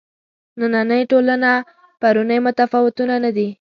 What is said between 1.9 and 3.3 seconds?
پرونۍ متفاوته نه